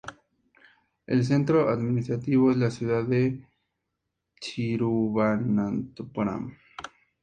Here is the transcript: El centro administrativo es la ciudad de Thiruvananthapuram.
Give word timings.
El 1.05 1.23
centro 1.23 1.69
administrativo 1.69 2.49
es 2.49 2.57
la 2.57 2.71
ciudad 2.71 3.03
de 3.03 3.39
Thiruvananthapuram. 4.39 6.55